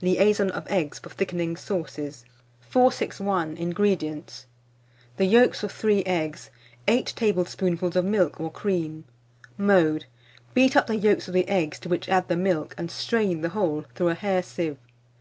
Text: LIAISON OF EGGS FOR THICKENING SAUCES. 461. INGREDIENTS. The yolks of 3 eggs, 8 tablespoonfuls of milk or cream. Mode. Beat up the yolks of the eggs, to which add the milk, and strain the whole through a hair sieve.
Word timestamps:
LIAISON 0.00 0.52
OF 0.52 0.64
EGGS 0.70 1.00
FOR 1.00 1.08
THICKENING 1.10 1.56
SAUCES. 1.56 2.24
461. 2.60 3.56
INGREDIENTS. 3.56 4.46
The 5.16 5.24
yolks 5.24 5.64
of 5.64 5.72
3 5.72 6.04
eggs, 6.04 6.50
8 6.86 7.12
tablespoonfuls 7.16 7.96
of 7.96 8.04
milk 8.04 8.38
or 8.38 8.52
cream. 8.52 9.06
Mode. 9.58 10.04
Beat 10.54 10.76
up 10.76 10.86
the 10.86 10.94
yolks 10.94 11.26
of 11.26 11.34
the 11.34 11.48
eggs, 11.48 11.80
to 11.80 11.88
which 11.88 12.08
add 12.08 12.28
the 12.28 12.36
milk, 12.36 12.76
and 12.78 12.92
strain 12.92 13.40
the 13.40 13.48
whole 13.48 13.84
through 13.96 14.10
a 14.10 14.14
hair 14.14 14.40
sieve. 14.44 14.76